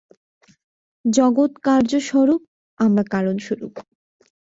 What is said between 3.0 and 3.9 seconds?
কারণ-স্বরূপ।